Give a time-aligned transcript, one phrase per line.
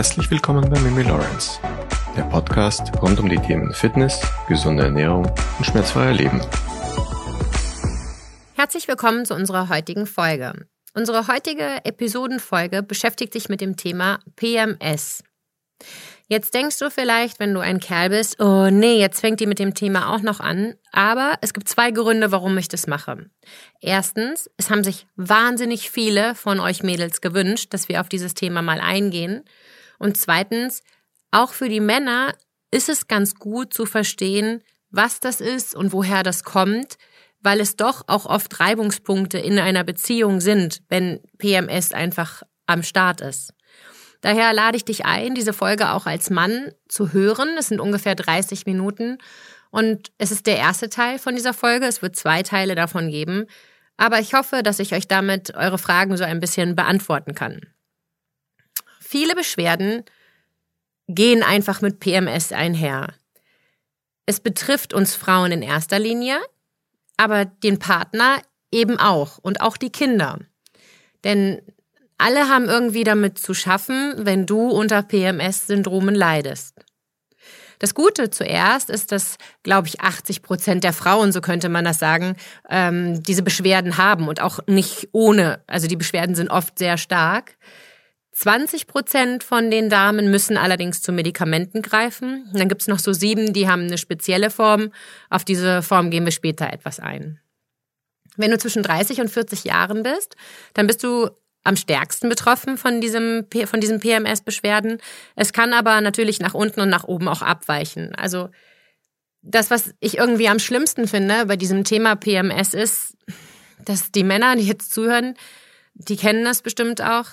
[0.00, 1.60] Herzlich willkommen bei Mimi Lawrence,
[2.16, 6.40] der Podcast rund um die Themen Fitness, gesunde Ernährung und schmerzfreier Leben.
[8.54, 10.54] Herzlich willkommen zu unserer heutigen Folge.
[10.94, 15.22] Unsere heutige Episodenfolge beschäftigt sich mit dem Thema PMS.
[16.28, 19.58] Jetzt denkst du vielleicht, wenn du ein Kerl bist, oh nee, jetzt fängt die mit
[19.58, 20.76] dem Thema auch noch an.
[20.92, 23.26] Aber es gibt zwei Gründe, warum ich das mache.
[23.82, 28.62] Erstens, es haben sich wahnsinnig viele von euch Mädels gewünscht, dass wir auf dieses Thema
[28.62, 29.44] mal eingehen.
[30.00, 30.82] Und zweitens,
[31.30, 32.34] auch für die Männer
[32.72, 36.96] ist es ganz gut zu verstehen, was das ist und woher das kommt,
[37.40, 43.20] weil es doch auch oft Reibungspunkte in einer Beziehung sind, wenn PMS einfach am Start
[43.20, 43.52] ist.
[44.22, 47.50] Daher lade ich dich ein, diese Folge auch als Mann zu hören.
[47.58, 49.18] Es sind ungefähr 30 Minuten
[49.70, 51.86] und es ist der erste Teil von dieser Folge.
[51.86, 53.46] Es wird zwei Teile davon geben.
[53.96, 57.60] Aber ich hoffe, dass ich euch damit eure Fragen so ein bisschen beantworten kann.
[59.10, 60.04] Viele Beschwerden
[61.08, 63.08] gehen einfach mit PMS einher.
[64.24, 66.38] Es betrifft uns Frauen in erster Linie,
[67.16, 70.38] aber den Partner eben auch und auch die Kinder.
[71.24, 71.60] Denn
[72.18, 76.76] alle haben irgendwie damit zu schaffen, wenn du unter PMS-Syndromen leidest.
[77.80, 81.98] Das Gute zuerst ist, dass, glaube ich, 80 Prozent der Frauen, so könnte man das
[81.98, 82.36] sagen,
[82.68, 85.64] ähm, diese Beschwerden haben und auch nicht ohne.
[85.66, 87.56] Also die Beschwerden sind oft sehr stark.
[88.40, 92.46] 20 Prozent von den Damen müssen allerdings zu Medikamenten greifen.
[92.46, 94.92] Und dann gibt's noch so sieben, die haben eine spezielle Form.
[95.28, 97.38] Auf diese Form gehen wir später etwas ein.
[98.38, 100.36] Wenn du zwischen 30 und 40 Jahren bist,
[100.72, 101.28] dann bist du
[101.64, 105.02] am stärksten betroffen von diesem, von diesen PMS-Beschwerden.
[105.36, 108.14] Es kann aber natürlich nach unten und nach oben auch abweichen.
[108.14, 108.48] Also
[109.42, 113.18] das, was ich irgendwie am schlimmsten finde bei diesem Thema PMS ist,
[113.84, 115.34] dass die Männer, die jetzt zuhören,
[115.92, 117.26] die kennen das bestimmt auch.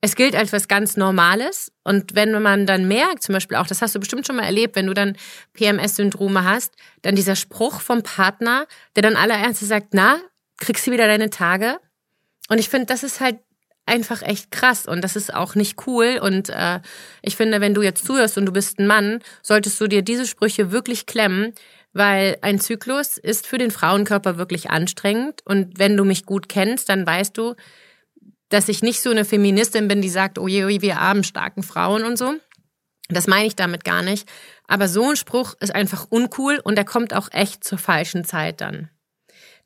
[0.00, 1.72] Es gilt als was ganz Normales.
[1.84, 4.76] Und wenn man dann merkt, zum Beispiel auch, das hast du bestimmt schon mal erlebt,
[4.76, 5.16] wenn du dann
[5.52, 8.66] PMS-Syndrome hast, dann dieser Spruch vom Partner,
[8.96, 10.18] der dann allererst sagt, na,
[10.56, 11.78] kriegst du wieder deine Tage?
[12.48, 13.38] Und ich finde, das ist halt
[13.86, 16.18] einfach echt krass und das ist auch nicht cool.
[16.22, 16.80] Und äh,
[17.22, 20.26] ich finde, wenn du jetzt zuhörst und du bist ein Mann, solltest du dir diese
[20.26, 21.52] Sprüche wirklich klemmen,
[21.92, 25.40] weil ein Zyklus ist für den Frauenkörper wirklich anstrengend.
[25.44, 27.54] Und wenn du mich gut kennst, dann weißt du,
[28.50, 32.04] dass ich nicht so eine Feministin bin, die sagt, oh je, wir armen, starken Frauen
[32.04, 32.34] und so.
[33.08, 34.28] Das meine ich damit gar nicht.
[34.68, 38.60] Aber so ein Spruch ist einfach uncool und der kommt auch echt zur falschen Zeit
[38.60, 38.90] dann.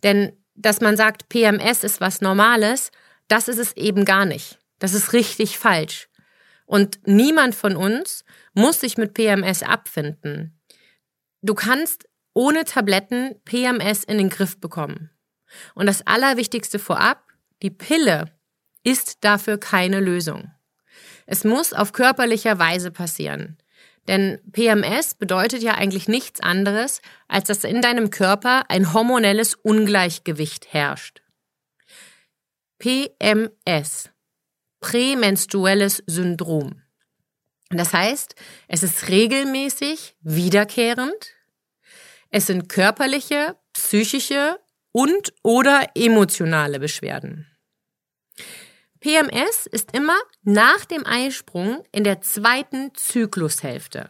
[0.03, 2.93] Denn dass man sagt, PMS ist was Normales,
[3.29, 4.61] das ist es eben gar nicht.
[4.79, 6.09] Das ist richtig falsch.
[6.67, 10.59] Und niemand von uns muss sich mit PMS abfinden.
[11.43, 15.11] Du kannst ohne Tabletten PMS in den Griff bekommen.
[15.75, 17.23] Und das Allerwichtigste vorab,
[17.63, 18.34] die Pille
[18.85, 20.53] ist dafür keine Lösung.
[21.27, 23.59] Es muss auf körperlicher Weise passieren.
[24.07, 30.73] Denn PMS bedeutet ja eigentlich nichts anderes, als dass in deinem Körper ein hormonelles Ungleichgewicht
[30.73, 31.23] herrscht.
[32.79, 34.11] PMS,
[34.81, 36.83] prämenstruelles Syndrom.
[37.71, 38.35] Das heißt,
[38.69, 41.35] es ist regelmäßig wiederkehrend.
[42.31, 44.61] Es sind körperliche, psychische
[44.93, 47.54] und oder emotionale Beschwerden.
[49.05, 54.09] PMS ist immer nach dem Eisprung in der zweiten Zyklushälfte.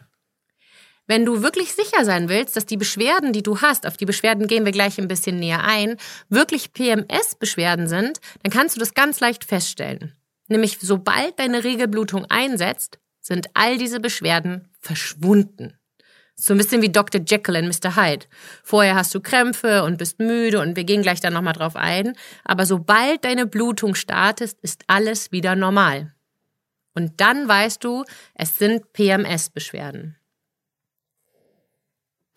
[1.05, 4.47] Wenn du wirklich sicher sein willst, dass die Beschwerden, die du hast, auf die Beschwerden
[4.47, 5.97] gehen wir gleich ein bisschen näher ein,
[6.29, 10.15] wirklich PMS-Beschwerden sind, dann kannst du das ganz leicht feststellen.
[10.47, 15.77] Nämlich sobald deine Regelblutung einsetzt, sind all diese Beschwerden verschwunden.
[16.37, 17.21] So ein bisschen wie Dr.
[17.25, 17.95] Jekyll in Mr.
[17.95, 18.25] Hyde.
[18.63, 22.13] Vorher hast du Krämpfe und bist müde und wir gehen gleich dann nochmal drauf ein.
[22.43, 26.13] Aber sobald deine Blutung startet, ist alles wieder normal.
[26.93, 28.03] Und dann weißt du,
[28.33, 30.17] es sind PMS-Beschwerden.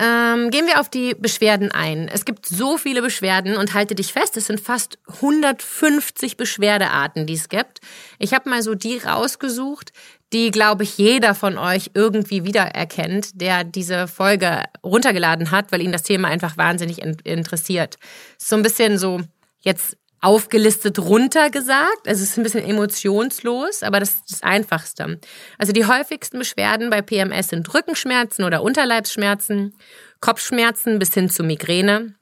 [0.00, 2.06] Ähm, gehen wir auf die Beschwerden ein.
[2.06, 7.34] Es gibt so viele Beschwerden und halte dich fest, es sind fast 150 Beschwerdearten, die
[7.34, 7.80] es gibt.
[8.20, 9.92] Ich habe mal so die rausgesucht,
[10.32, 15.92] die, glaube ich, jeder von euch irgendwie wiedererkennt, der diese Folge runtergeladen hat, weil ihn
[15.92, 17.96] das Thema einfach wahnsinnig interessiert.
[18.36, 19.20] So ein bisschen so
[19.60, 22.06] jetzt aufgelistet runtergesagt.
[22.06, 25.20] Also es ist ein bisschen emotionslos, aber das ist das Einfachste.
[25.58, 29.74] Also die häufigsten Beschwerden bei PMS sind Rückenschmerzen oder Unterleibsschmerzen,
[30.20, 32.14] Kopfschmerzen bis hin zu Migräne.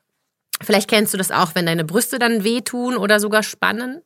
[0.62, 4.02] Vielleicht kennst du das auch, wenn deine Brüste dann wehtun oder sogar spannen.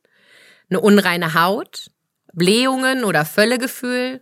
[0.69, 1.90] Eine unreine Haut,
[2.33, 4.21] Blähungen oder Völlegefühl.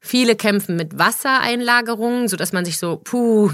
[0.00, 3.50] Viele kämpfen mit Wassereinlagerungen, sodass man sich so, puh,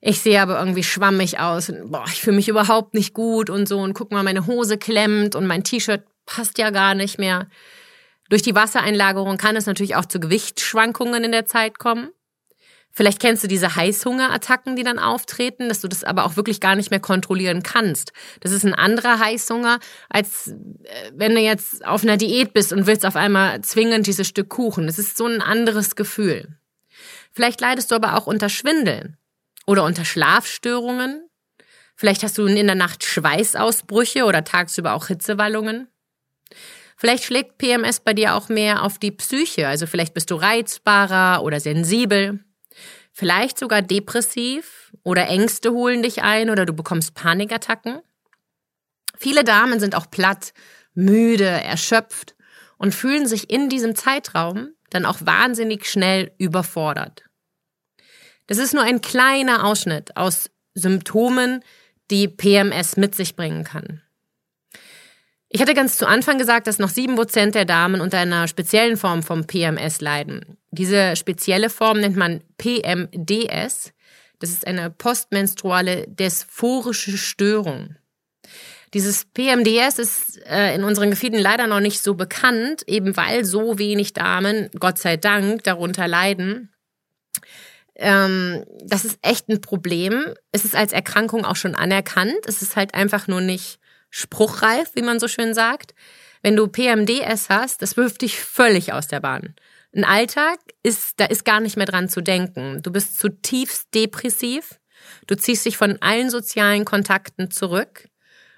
[0.00, 3.68] ich sehe aber irgendwie schwammig aus und boah, ich fühle mich überhaupt nicht gut und
[3.68, 7.48] so und guck mal, meine Hose klemmt und mein T-Shirt passt ja gar nicht mehr.
[8.28, 12.10] Durch die Wassereinlagerung kann es natürlich auch zu Gewichtsschwankungen in der Zeit kommen.
[12.92, 16.76] Vielleicht kennst du diese Heißhungerattacken, die dann auftreten, dass du das aber auch wirklich gar
[16.76, 18.12] nicht mehr kontrollieren kannst.
[18.40, 19.78] Das ist ein anderer Heißhunger,
[20.10, 24.28] als äh, wenn du jetzt auf einer Diät bist und willst auf einmal zwingend dieses
[24.28, 24.86] Stück Kuchen.
[24.86, 26.48] Das ist so ein anderes Gefühl.
[27.32, 29.16] Vielleicht leidest du aber auch unter Schwindel
[29.66, 31.28] oder unter Schlafstörungen.
[31.96, 35.88] Vielleicht hast du in der Nacht Schweißausbrüche oder tagsüber auch Hitzewallungen.
[36.96, 41.42] Vielleicht schlägt PMS bei dir auch mehr auf die Psyche, also vielleicht bist du reizbarer
[41.42, 42.44] oder sensibel.
[43.12, 48.00] Vielleicht sogar depressiv oder Ängste holen dich ein oder du bekommst Panikattacken.
[49.18, 50.52] Viele Damen sind auch platt,
[50.94, 52.34] müde, erschöpft
[52.78, 57.24] und fühlen sich in diesem Zeitraum dann auch wahnsinnig schnell überfordert.
[58.46, 61.62] Das ist nur ein kleiner Ausschnitt aus Symptomen,
[62.10, 64.02] die PMS mit sich bringen kann.
[65.54, 68.96] Ich hatte ganz zu Anfang gesagt, dass noch sieben Prozent der Damen unter einer speziellen
[68.96, 70.56] Form vom PMS leiden.
[70.70, 73.92] Diese spezielle Form nennt man PMDS.
[74.38, 77.96] Das ist eine postmenstruale dysphorische Störung.
[78.94, 83.78] Dieses PMDS ist äh, in unseren Gebieten leider noch nicht so bekannt, eben weil so
[83.78, 86.70] wenig Damen, Gott sei Dank, darunter leiden.
[87.96, 90.34] Ähm, das ist echt ein Problem.
[90.50, 92.46] Es ist als Erkrankung auch schon anerkannt.
[92.46, 93.81] Es ist halt einfach nur nicht
[94.12, 95.94] spruchreif, wie man so schön sagt.
[96.42, 99.54] Wenn du PMDS hast, das wirft dich völlig aus der Bahn.
[99.94, 102.80] Ein Alltag ist, da ist gar nicht mehr dran zu denken.
[102.82, 104.78] Du bist zutiefst depressiv.
[105.26, 108.08] Du ziehst dich von allen sozialen Kontakten zurück.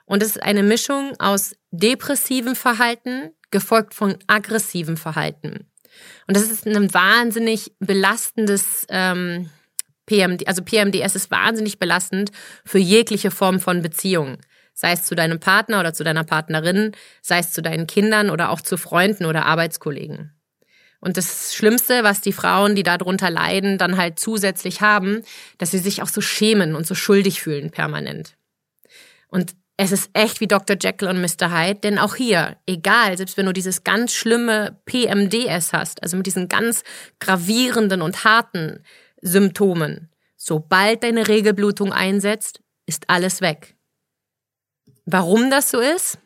[0.04, 5.70] Und es ist eine Mischung aus depressivem Verhalten, gefolgt von aggressivem Verhalten.
[6.26, 9.48] Und das ist ein wahnsinnig belastendes ähm,
[10.06, 12.30] PMD, also PMDS ist wahnsinnig belastend
[12.64, 14.38] für jegliche Form von Beziehung
[14.74, 16.92] sei es zu deinem Partner oder zu deiner Partnerin,
[17.22, 20.32] sei es zu deinen Kindern oder auch zu Freunden oder Arbeitskollegen.
[21.00, 25.22] Und das Schlimmste, was die Frauen, die darunter leiden, dann halt zusätzlich haben,
[25.58, 28.36] dass sie sich auch so schämen und so schuldig fühlen permanent.
[29.28, 30.76] Und es ist echt wie Dr.
[30.80, 31.52] Jekyll und Mr.
[31.52, 36.26] Hyde, denn auch hier, egal, selbst wenn du dieses ganz schlimme PMDS hast, also mit
[36.26, 36.84] diesen ganz
[37.18, 38.82] gravierenden und harten
[39.20, 43.73] Symptomen, sobald deine Regelblutung einsetzt, ist alles weg.
[45.06, 46.18] Warum das so ist,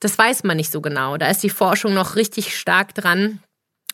[0.00, 1.16] das weiß man nicht so genau.
[1.16, 3.42] Da ist die Forschung noch richtig stark dran,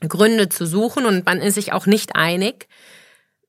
[0.00, 2.68] Gründe zu suchen und man ist sich auch nicht einig.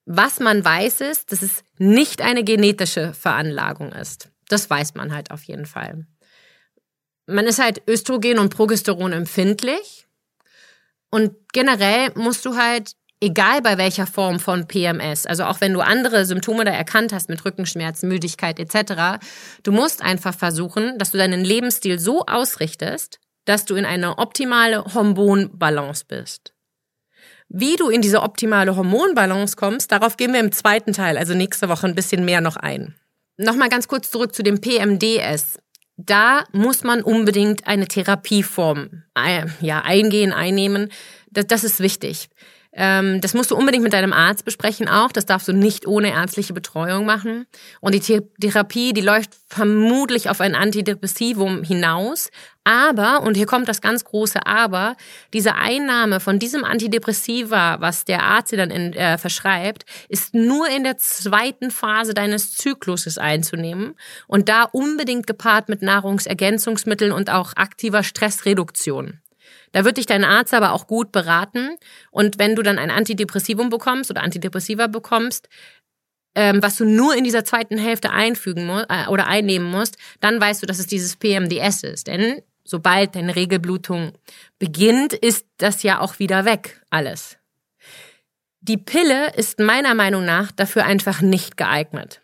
[0.06, 4.30] Was man weiß ist, dass es nicht eine genetische Veranlagung ist.
[4.48, 6.08] Das weiß man halt auf jeden Fall.
[7.26, 10.08] Man ist halt Östrogen und Progesteron empfindlich.
[11.10, 15.82] Und generell musst du halt egal bei welcher Form von PMS, also auch wenn du
[15.82, 19.20] andere Symptome da erkannt hast mit Rückenschmerzen, Müdigkeit etc.,
[19.64, 24.84] du musst einfach versuchen, dass du deinen Lebensstil so ausrichtest, dass du in eine optimale
[24.94, 26.54] Hormonbalance bist.
[27.50, 31.70] Wie du in diese optimale Hormonbalance kommst, darauf gehen wir im zweiten Teil, also nächste
[31.70, 32.96] Woche ein bisschen mehr noch ein.
[33.38, 35.60] Nochmal ganz kurz zurück zu dem PMDS.
[35.96, 40.92] Da muss man unbedingt eine Therapieform äh, ja, eingehen, einnehmen.
[41.32, 42.30] Das, das ist wichtig.
[42.80, 45.12] Ähm, das musst du unbedingt mit deinem Arzt besprechen auch.
[45.12, 47.48] Das darfst du nicht ohne ärztliche Betreuung machen.
[47.82, 52.30] Und die Therapie, die läuft vermutlich auf ein Antidepressivum hinaus.
[52.64, 54.96] Aber, und hier kommt das ganz große Aber,
[55.34, 60.68] diese Einnahme von diesem Antidepressiva, was der Arzt dir dann in, äh, verschreibt, ist nur
[60.70, 63.96] in der zweiten Phase deines Zykluses einzunehmen
[64.28, 69.22] und da unbedingt gepaart mit Nahrungsergänzungsmitteln und auch aktiver Stressreduktion.
[69.72, 71.78] Da wird dich dein Arzt aber auch gut beraten.
[72.12, 75.50] Und wenn du dann ein Antidepressivum bekommst oder Antidepressiva bekommst,
[76.36, 80.40] ähm, was du nur in dieser zweiten Hälfte einfügen musst äh, oder einnehmen musst, dann
[80.40, 82.08] weißt du, dass es dieses PMDS ist.
[82.08, 84.14] Denn sobald deine Regelblutung
[84.60, 87.38] beginnt, ist das ja auch wieder weg, alles.
[88.62, 92.22] Die Pille ist meiner Meinung nach dafür einfach nicht geeignet.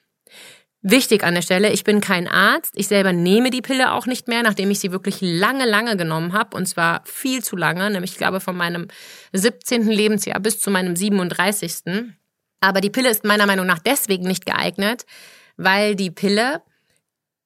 [0.85, 2.73] Wichtig an der Stelle, ich bin kein Arzt.
[2.75, 6.33] Ich selber nehme die Pille auch nicht mehr, nachdem ich sie wirklich lange, lange genommen
[6.33, 6.57] habe.
[6.57, 8.89] Und zwar viel zu lange, nämlich ich glaube von meinem
[9.31, 9.87] 17.
[9.87, 12.11] Lebensjahr bis zu meinem 37.
[12.59, 15.05] Aber die Pille ist meiner Meinung nach deswegen nicht geeignet,
[15.55, 16.61] weil die Pille,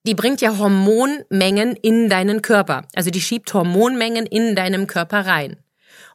[0.07, 2.87] die bringt ja Hormonmengen in deinen Körper.
[2.95, 5.57] Also die schiebt Hormonmengen in deinem Körper rein.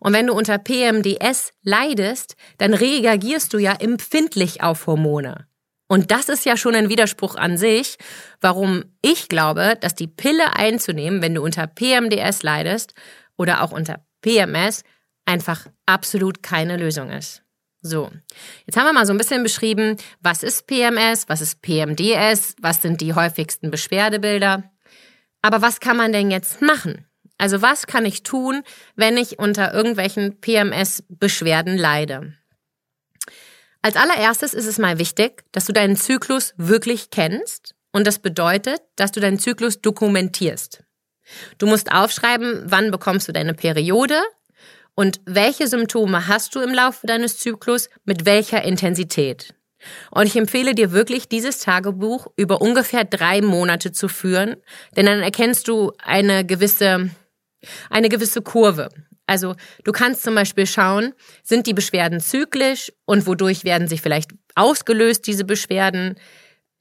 [0.01, 5.47] Und wenn du unter PMDS leidest, dann reagierst du ja empfindlich auf Hormone.
[5.93, 7.99] Und das ist ja schon ein Widerspruch an sich,
[8.41, 12.95] warum ich glaube, dass die Pille einzunehmen, wenn du unter PMDS leidest
[13.37, 14.85] oder auch unter PMS,
[15.27, 17.43] einfach absolut keine Lösung ist.
[17.83, 18.11] So,
[18.65, 22.81] jetzt haben wir mal so ein bisschen beschrieben, was ist PMS, was ist PMDS, was
[22.81, 24.65] sind die häufigsten Beschwerdebilder.
[25.43, 27.05] Aber was kann man denn jetzt machen?
[27.37, 28.63] Also was kann ich tun,
[28.97, 32.33] wenn ich unter irgendwelchen PMS-Beschwerden leide?
[33.83, 38.81] Als allererstes ist es mal wichtig, dass du deinen Zyklus wirklich kennst und das bedeutet,
[38.95, 40.85] dass du deinen Zyklus dokumentierst.
[41.59, 44.21] Du musst aufschreiben, wann bekommst du deine Periode
[44.95, 49.55] und welche Symptome hast du im Laufe deines Zyklus mit welcher Intensität.
[50.13, 54.57] Und ich empfehle dir wirklich, dieses Tagebuch über ungefähr drei Monate zu führen,
[54.97, 57.11] denn dann erkennst du eine gewisse,
[57.91, 58.91] eine gewisse Kurve.
[59.27, 64.31] Also du kannst zum Beispiel schauen, sind die Beschwerden zyklisch und wodurch werden sie vielleicht
[64.55, 66.17] ausgelöst, diese Beschwerden.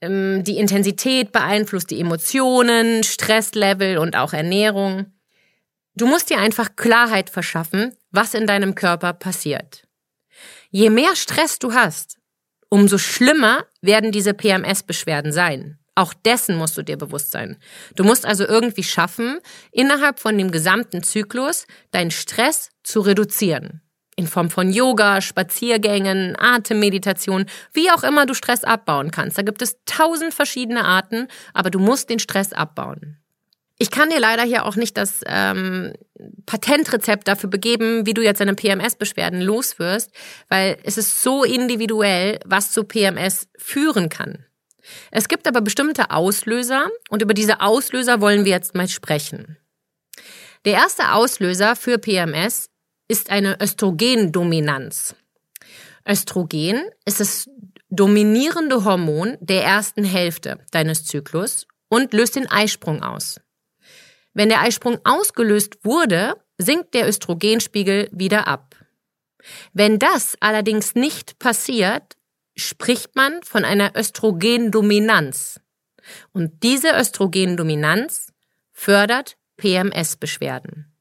[0.00, 5.06] Ähm, die Intensität beeinflusst die Emotionen, Stresslevel und auch Ernährung.
[5.94, 9.86] Du musst dir einfach Klarheit verschaffen, was in deinem Körper passiert.
[10.70, 12.18] Je mehr Stress du hast,
[12.70, 15.78] umso schlimmer werden diese PMS-Beschwerden sein.
[15.94, 17.58] Auch dessen musst du dir bewusst sein.
[17.96, 19.38] Du musst also irgendwie schaffen,
[19.72, 23.82] innerhalb von dem gesamten Zyklus deinen Stress zu reduzieren.
[24.16, 29.36] In Form von Yoga, Spaziergängen, Atemmeditation, wie auch immer du Stress abbauen kannst.
[29.36, 33.18] Da gibt es tausend verschiedene Arten, aber du musst den Stress abbauen.
[33.78, 35.92] Ich kann dir leider hier auch nicht das ähm,
[36.46, 40.10] Patentrezept dafür begeben, wie du jetzt deine PMS-Beschwerden loswirst,
[40.48, 44.46] weil es ist so individuell, was zu PMS führen kann.
[45.10, 49.56] Es gibt aber bestimmte Auslöser und über diese Auslöser wollen wir jetzt mal sprechen.
[50.64, 52.70] Der erste Auslöser für PMS
[53.08, 55.14] ist eine Östrogendominanz.
[56.08, 57.48] Östrogen ist das
[57.90, 63.40] dominierende Hormon der ersten Hälfte deines Zyklus und löst den Eisprung aus.
[64.34, 68.76] Wenn der Eisprung ausgelöst wurde, sinkt der Östrogenspiegel wieder ab.
[69.72, 72.16] Wenn das allerdings nicht passiert,
[72.56, 75.60] spricht man von einer Östrogendominanz.
[76.32, 78.32] Und diese Östrogendominanz
[78.72, 80.92] fördert PMS-Beschwerden.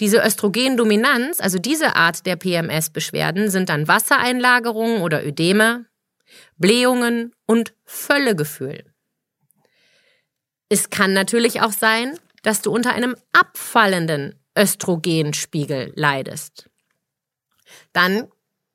[0.00, 5.86] Diese Östrogendominanz, also diese Art der PMS-Beschwerden, sind dann Wassereinlagerungen oder Ödeme,
[6.56, 8.84] Blähungen und Völlegefühl.
[10.68, 16.68] Es kann natürlich auch sein, dass du unter einem abfallenden Östrogenspiegel leidest.
[17.92, 18.28] Dann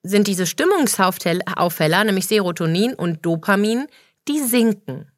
[0.04, 3.88] sind diese Stimmungsaufheller, nämlich Serotonin und Dopamin,
[4.28, 5.12] die sinken.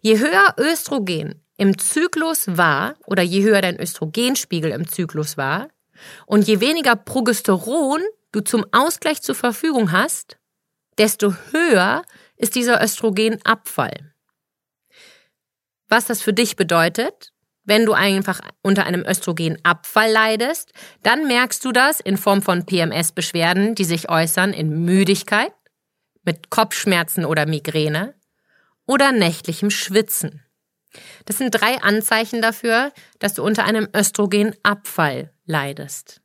[0.00, 5.68] Je höher Östrogen im Zyklus war oder je höher dein Östrogenspiegel im Zyklus war
[6.26, 8.02] und je weniger Progesteron
[8.32, 10.38] du zum Ausgleich zur Verfügung hast,
[10.98, 12.02] desto höher
[12.36, 14.12] ist dieser Östrogenabfall.
[15.88, 17.32] Was das für dich bedeutet,
[17.64, 23.74] wenn du einfach unter einem Östrogenabfall leidest, dann merkst du das in Form von PMS-Beschwerden,
[23.74, 25.52] die sich äußern in Müdigkeit,
[26.24, 28.14] mit Kopfschmerzen oder Migräne
[28.86, 30.42] oder nächtlichem Schwitzen.
[31.24, 36.20] Das sind drei Anzeichen dafür, dass du unter einem Östrogenabfall leidest.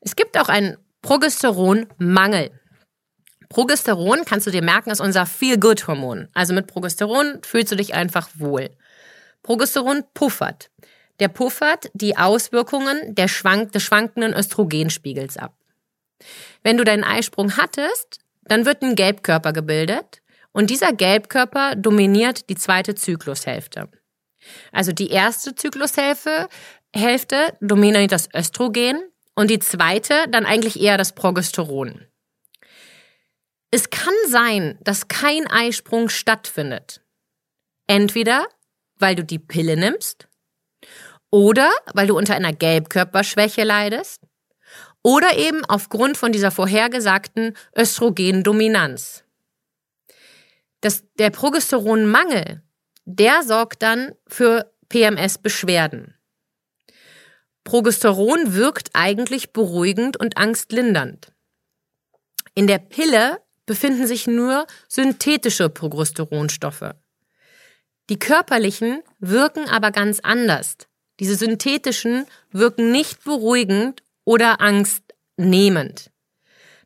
[0.00, 2.50] Es gibt auch einen Progesteronmangel.
[3.48, 6.28] Progesteron, kannst du dir merken, ist unser Feel-Good-Hormon.
[6.34, 8.70] Also mit Progesteron fühlst du dich einfach wohl.
[9.46, 10.70] Progesteron puffert.
[11.20, 15.54] Der puffert die Auswirkungen der schwank des schwankenden Östrogenspiegels ab.
[16.64, 22.56] Wenn du deinen Eisprung hattest, dann wird ein Gelbkörper gebildet und dieser Gelbkörper dominiert die
[22.56, 23.88] zweite Zyklushälfte.
[24.72, 26.48] Also die erste Zyklushälfte
[26.92, 29.00] Hälfte dominiert das Östrogen
[29.36, 32.04] und die zweite dann eigentlich eher das Progesteron.
[33.70, 37.00] Es kann sein, dass kein Eisprung stattfindet.
[37.86, 38.48] Entweder
[38.98, 40.28] weil du die Pille nimmst
[41.30, 44.22] oder weil du unter einer Gelbkörperschwäche leidest
[45.02, 49.24] oder eben aufgrund von dieser vorhergesagten Östrogendominanz.
[50.80, 52.62] Das, der Progesteronmangel,
[53.04, 56.14] der sorgt dann für PMS-Beschwerden.
[57.64, 61.32] Progesteron wirkt eigentlich beruhigend und angstlindernd.
[62.54, 66.94] In der Pille befinden sich nur synthetische Progesteronstoffe.
[68.08, 70.76] Die körperlichen wirken aber ganz anders.
[71.18, 76.10] Diese synthetischen wirken nicht beruhigend oder angstnehmend.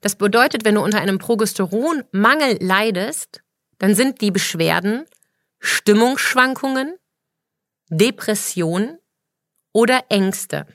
[0.01, 3.43] Das bedeutet, wenn du unter einem Progesteronmangel leidest,
[3.79, 5.05] dann sind die Beschwerden
[5.59, 6.97] Stimmungsschwankungen,
[7.91, 8.99] Depression
[9.73, 10.67] oder Ängste.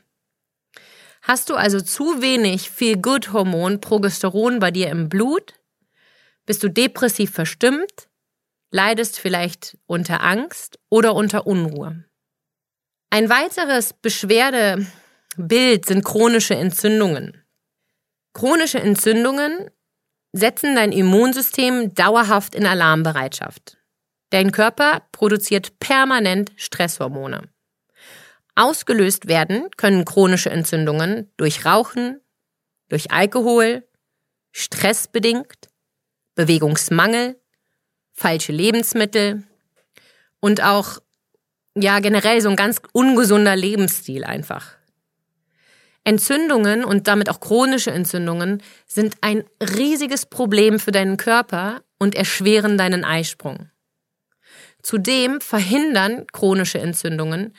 [1.23, 5.53] Hast du also zu wenig Feel-Good-Hormon Progesteron bei dir im Blut?
[6.45, 8.09] Bist du depressiv verstimmt?
[8.75, 12.03] Leidest vielleicht unter Angst oder unter Unruhe.
[13.09, 17.41] Ein weiteres Beschwerdebild sind chronische Entzündungen.
[18.33, 19.71] Chronische Entzündungen
[20.33, 23.77] setzen dein Immunsystem dauerhaft in Alarmbereitschaft.
[24.31, 27.47] Dein Körper produziert permanent Stresshormone.
[28.55, 32.19] Ausgelöst werden können chronische Entzündungen durch Rauchen,
[32.89, 33.87] durch Alkohol,
[34.51, 35.69] stressbedingt,
[36.35, 37.39] Bewegungsmangel,
[38.15, 39.43] falsche Lebensmittel
[40.39, 40.99] und auch
[41.75, 44.77] ja generell so ein ganz ungesunder Lebensstil einfach.
[46.05, 52.77] Entzündungen und damit auch chronische Entzündungen sind ein riesiges Problem für deinen Körper und erschweren
[52.77, 53.69] deinen Eisprung.
[54.81, 57.53] Zudem verhindern chronische Entzündungen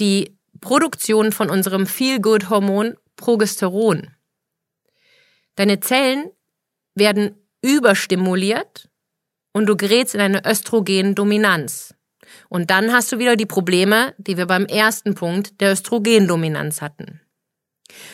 [0.00, 4.08] die Produktion von unserem Feel-Good-Hormon Progesteron.
[5.54, 6.30] Deine Zellen
[6.96, 8.88] werden überstimuliert
[9.54, 11.94] und du gerätst in eine Östrogendominanz.
[12.48, 17.20] Und dann hast du wieder die Probleme, die wir beim ersten Punkt der Östrogendominanz hatten.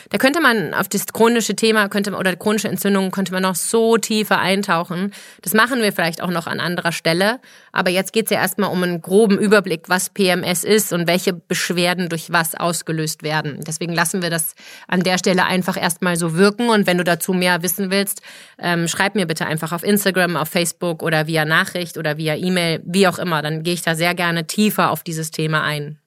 [0.09, 3.97] Da könnte man auf das chronische Thema könnte oder chronische Entzündungen könnte man noch so
[3.97, 5.13] tiefer eintauchen.
[5.41, 7.39] Das machen wir vielleicht auch noch an anderer Stelle.
[7.71, 11.33] Aber jetzt geht es ja erstmal um einen groben Überblick, was PMS ist und welche
[11.33, 13.59] Beschwerden durch was ausgelöst werden.
[13.65, 14.55] Deswegen lassen wir das
[14.87, 16.69] an der Stelle einfach erstmal so wirken.
[16.69, 18.21] Und wenn du dazu mehr wissen willst,
[18.59, 22.81] ähm, schreib mir bitte einfach auf Instagram, auf Facebook oder via Nachricht oder via E-Mail,
[22.85, 23.41] wie auch immer.
[23.41, 26.00] Dann gehe ich da sehr gerne tiefer auf dieses Thema ein.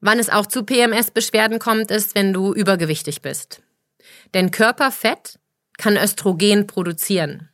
[0.00, 3.62] Wann es auch zu PMS-Beschwerden kommt, ist, wenn du übergewichtig bist.
[4.34, 5.38] Denn Körperfett
[5.76, 7.48] kann Östrogen produzieren.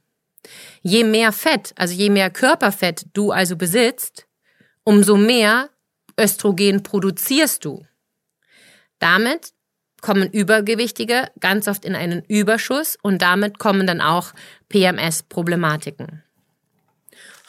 [0.83, 4.27] Je mehr Fett, also je mehr Körperfett du also besitzt,
[4.83, 5.71] umso mehr
[6.19, 7.87] Östrogen produzierst du.
[8.99, 9.53] Damit
[10.03, 14.33] kommen Übergewichtige ganz oft in einen Überschuss und damit kommen dann auch
[14.69, 16.24] PMS-Problematiken.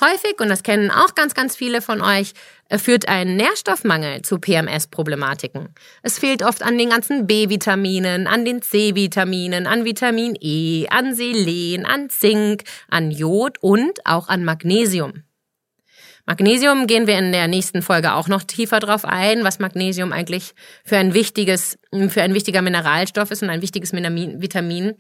[0.02, 2.34] Häufig, und das kennen auch ganz, ganz viele von euch,
[2.70, 5.70] führt ein Nährstoffmangel zu PMS-Problematiken.
[6.04, 11.86] Es fehlt oft an den ganzen B-Vitaminen, an den C-Vitaminen, an Vitamin E, an Selen,
[11.86, 15.24] an Zink, an Jod und auch an Magnesium.
[16.26, 20.56] Magnesium gehen wir in der nächsten Folge auch noch tiefer drauf ein, was Magnesium eigentlich
[20.84, 21.78] für ein wichtiges,
[22.10, 24.96] für ein wichtiger Mineralstoff ist und ein wichtiges Vitamin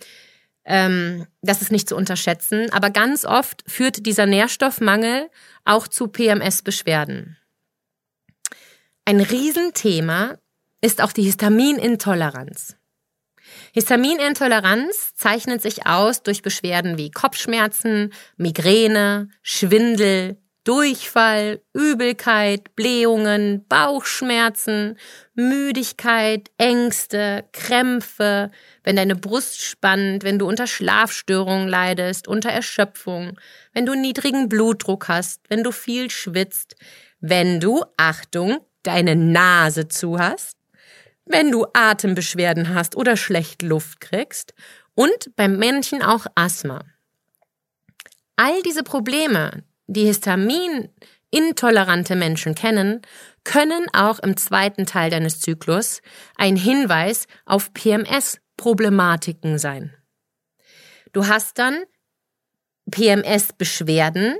[0.65, 2.71] ähm, das ist nicht zu unterschätzen.
[2.71, 5.29] Aber ganz oft führt dieser Nährstoffmangel
[5.63, 7.37] auch zu PMS-Beschwerden.
[9.05, 10.37] Ein Riesenthema
[10.81, 12.75] ist auch die Histaminintoleranz.
[13.73, 24.97] Histaminintoleranz zeichnet sich aus durch Beschwerden wie Kopfschmerzen, Migräne, Schwindel, Durchfall, Übelkeit, Blähungen, Bauchschmerzen,
[25.35, 28.49] Müdigkeit, Ängste, Krämpfe,
[28.83, 33.39] wenn deine Brust spannt, wenn du unter Schlafstörungen leidest, unter Erschöpfung,
[33.73, 36.75] wenn du niedrigen Blutdruck hast, wenn du viel schwitzt,
[37.19, 40.57] wenn du, Achtung, deine Nase zu hast,
[41.25, 44.55] wenn du Atembeschwerden hast oder schlecht Luft kriegst
[44.95, 46.83] und beim Männchen auch Asthma.
[48.35, 53.01] All diese Probleme, die histaminintolerante Menschen kennen,
[53.43, 56.03] können auch im zweiten Teil deines Zyklus
[56.35, 59.93] ein Hinweis auf PMS-Problematiken sein.
[61.13, 61.83] Du hast dann
[62.91, 64.35] PMS-Beschwerden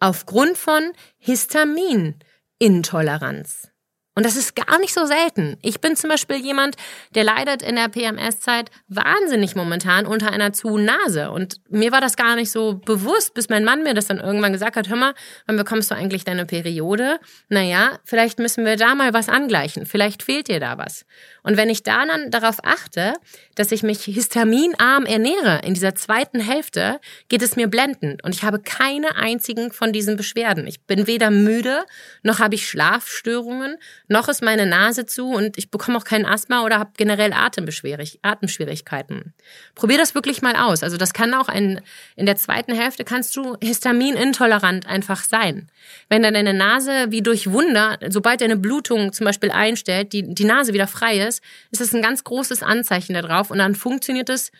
[0.00, 3.70] aufgrund von Histaminintoleranz.
[4.18, 5.56] Und das ist gar nicht so selten.
[5.62, 6.74] Ich bin zum Beispiel jemand,
[7.14, 11.30] der leidet in der PMS-Zeit wahnsinnig momentan unter einer zu Nase.
[11.30, 14.52] Und mir war das gar nicht so bewusst, bis mein Mann mir das dann irgendwann
[14.52, 15.14] gesagt hat, hör mal,
[15.46, 17.20] wann bekommst du eigentlich deine Periode?
[17.48, 19.86] Naja, vielleicht müssen wir da mal was angleichen.
[19.86, 21.06] Vielleicht fehlt dir da was.
[21.44, 23.14] Und wenn ich da dann darauf achte,
[23.54, 28.24] dass ich mich histaminarm ernähre in dieser zweiten Hälfte, geht es mir blendend.
[28.24, 30.66] Und ich habe keine einzigen von diesen Beschwerden.
[30.66, 31.84] Ich bin weder müde,
[32.24, 33.76] noch habe ich Schlafstörungen,
[34.08, 39.34] noch ist meine Nase zu und ich bekomme auch kein Asthma oder habe generell Atemschwierigkeiten.
[39.74, 40.82] Probier das wirklich mal aus.
[40.82, 41.80] Also das kann auch ein,
[42.16, 45.70] in der zweiten Hälfte kannst du histaminintolerant einfach sein.
[46.08, 50.44] Wenn dann deine Nase wie durch Wunder, sobald deine Blutung zum Beispiel einstellt, die, die
[50.44, 54.50] Nase wieder frei ist, ist das ein ganz großes Anzeichen darauf und dann funktioniert es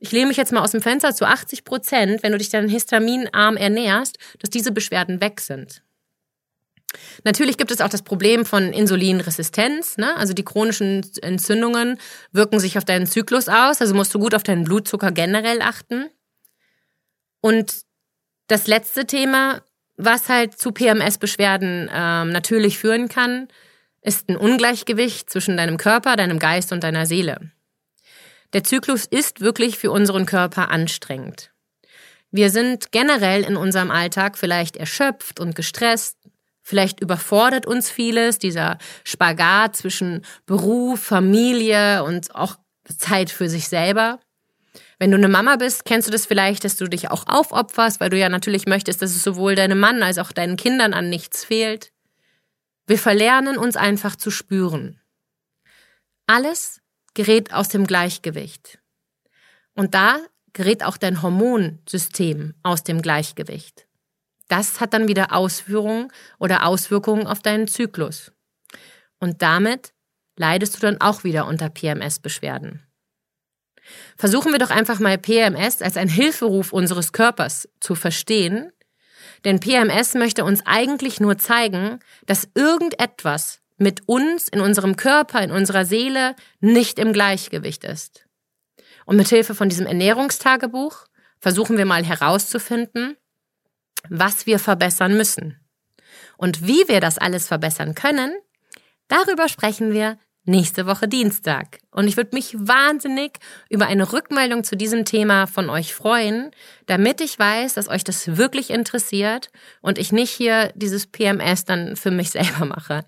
[0.00, 2.68] ich lehne mich jetzt mal aus dem Fenster zu 80 Prozent, wenn du dich dann
[2.68, 5.82] histaminarm ernährst, dass diese Beschwerden weg sind.
[7.24, 9.98] Natürlich gibt es auch das Problem von Insulinresistenz.
[9.98, 10.16] Ne?
[10.16, 11.98] Also die chronischen Entzündungen
[12.32, 13.80] wirken sich auf deinen Zyklus aus.
[13.80, 16.06] Also musst du gut auf deinen Blutzucker generell achten.
[17.40, 17.82] Und
[18.46, 19.62] das letzte Thema,
[19.96, 23.48] was halt zu PMS-Beschwerden ähm, natürlich führen kann,
[24.00, 27.52] ist ein Ungleichgewicht zwischen deinem Körper, deinem Geist und deiner Seele.
[28.54, 31.50] Der Zyklus ist wirklich für unseren Körper anstrengend.
[32.30, 36.17] Wir sind generell in unserem Alltag vielleicht erschöpft und gestresst,
[36.68, 42.56] Vielleicht überfordert uns vieles, dieser Spagat zwischen Beruf, Familie und auch
[42.98, 44.20] Zeit für sich selber.
[44.98, 48.10] Wenn du eine Mama bist, kennst du das vielleicht, dass du dich auch aufopferst, weil
[48.10, 51.42] du ja natürlich möchtest, dass es sowohl deinem Mann als auch deinen Kindern an nichts
[51.42, 51.90] fehlt.
[52.86, 55.00] Wir verlernen uns einfach zu spüren.
[56.26, 56.82] alles
[57.14, 58.78] gerät aus dem Gleichgewicht.
[59.74, 60.18] Und da
[60.52, 63.87] gerät auch dein Hormonsystem aus dem Gleichgewicht.
[64.48, 68.32] Das hat dann wieder Ausführungen oder Auswirkungen auf deinen Zyklus.
[69.18, 69.92] Und damit
[70.36, 72.82] leidest du dann auch wieder unter PMS-Beschwerden.
[74.16, 78.72] Versuchen wir doch einfach mal PMS als ein Hilferuf unseres Körpers zu verstehen,
[79.44, 85.52] denn PMS möchte uns eigentlich nur zeigen, dass irgendetwas mit uns, in unserem Körper, in
[85.52, 88.26] unserer Seele nicht im Gleichgewicht ist.
[89.06, 91.06] Und mit Hilfe von diesem Ernährungstagebuch
[91.38, 93.16] versuchen wir mal herauszufinden,
[94.08, 95.60] was wir verbessern müssen.
[96.36, 98.32] Und wie wir das alles verbessern können,
[99.08, 101.78] darüber sprechen wir nächste Woche Dienstag.
[101.90, 106.50] Und ich würde mich wahnsinnig über eine Rückmeldung zu diesem Thema von euch freuen,
[106.86, 109.50] damit ich weiß, dass euch das wirklich interessiert
[109.82, 113.04] und ich nicht hier dieses PMS dann für mich selber mache.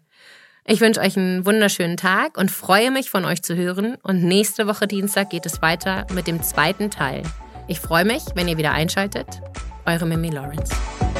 [0.66, 3.96] Ich wünsche euch einen wunderschönen Tag und freue mich von euch zu hören.
[4.02, 7.22] Und nächste Woche Dienstag geht es weiter mit dem zweiten Teil.
[7.66, 9.26] Ich freue mich, wenn ihr wieder einschaltet.
[9.86, 11.19] Eure Mimi Lawrence.